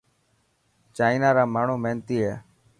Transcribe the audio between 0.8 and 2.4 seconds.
چائنا را ماڻهومهينتي هي.